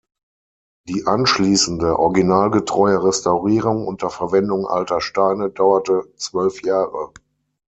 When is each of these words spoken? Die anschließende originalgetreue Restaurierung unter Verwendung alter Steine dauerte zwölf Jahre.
Die 0.87 1.05
anschließende 1.05 1.99
originalgetreue 1.99 3.03
Restaurierung 3.03 3.85
unter 3.85 4.09
Verwendung 4.09 4.65
alter 4.65 4.99
Steine 4.99 5.51
dauerte 5.51 6.11
zwölf 6.17 6.63
Jahre. 6.63 7.11